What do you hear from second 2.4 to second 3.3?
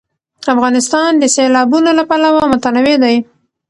متنوع دی.